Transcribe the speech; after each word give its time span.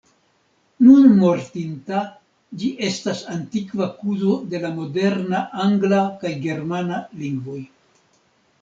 Nun 0.85 1.03
mortinta, 1.17 1.99
ĝi 2.63 2.71
estas 2.87 3.21
antikva 3.35 3.91
kuzo 3.99 4.39
de 4.55 4.63
la 4.65 4.73
moderna 4.81 5.45
angla 5.67 6.03
kaj 6.25 6.35
germana 6.49 6.99
lingvoj. 7.25 7.63